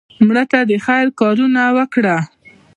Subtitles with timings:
[0.25, 2.17] مړه ته د خیر کارونه وکړه